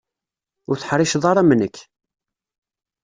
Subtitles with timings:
[0.69, 1.77] Ur teḥṛiceḍ ara am nekk.